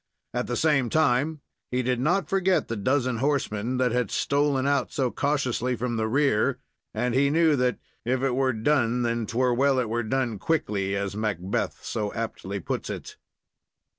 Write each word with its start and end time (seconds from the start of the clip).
At 0.33 0.47
the 0.47 0.55
same 0.57 0.89
time 0.89 1.41
he 1.69 1.83
did 1.83 1.99
not 1.99 2.27
forget 2.27 2.69
the 2.69 2.75
dozen 2.75 3.17
horsemen 3.17 3.77
that 3.77 3.91
had 3.91 4.09
stolen 4.09 4.65
out 4.65 4.91
so 4.91 5.11
cautiously 5.11 5.75
from 5.75 5.95
the 5.95 6.07
rear, 6.07 6.57
and 6.91 7.13
he 7.13 7.29
knew 7.29 7.55
that 7.57 7.77
"if 8.03 8.23
it 8.23 8.33
were 8.33 8.51
done, 8.51 9.03
then 9.03 9.27
'twere 9.27 9.53
well 9.53 9.77
it 9.77 9.89
were 9.89 10.01
done 10.01 10.39
quickly," 10.39 10.95
as 10.95 11.15
Macbeth 11.15 11.85
so 11.85 12.11
aptly 12.15 12.59
puts 12.59 12.89
it. 12.89 13.17